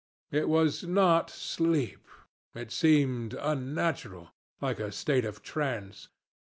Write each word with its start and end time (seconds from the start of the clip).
It 0.31 0.49
was 0.49 0.83
not 0.83 1.29
sleep 1.29 2.07
it 2.55 2.71
seemed 2.71 3.35
unnatural, 3.35 4.31
like 4.59 4.79
a 4.79 4.91
state 4.91 5.25
of 5.25 5.43
trance. 5.43 6.07